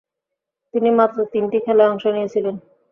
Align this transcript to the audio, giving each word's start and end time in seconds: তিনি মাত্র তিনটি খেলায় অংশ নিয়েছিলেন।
তিনি 0.73 0.89
মাত্র 0.99 1.17
তিনটি 1.33 1.57
খেলায় 1.65 1.91
অংশ 1.91 2.03
নিয়েছিলেন। 2.07 2.55